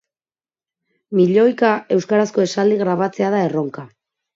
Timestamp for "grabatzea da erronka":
2.85-3.91